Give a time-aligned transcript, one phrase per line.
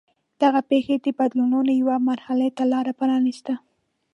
[0.41, 3.53] دغه پېښې د بدلونونو یوې مرحلې ته لار پرانېسته.